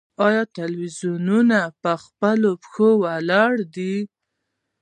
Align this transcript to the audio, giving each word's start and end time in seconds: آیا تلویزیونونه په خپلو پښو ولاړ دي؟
آیا 0.27 0.43
تلویزیونونه 0.57 1.59
په 1.81 1.91
خپلو 2.03 2.49
پښو 2.61 2.89
ولاړ 3.03 3.53
دي؟ 3.75 3.95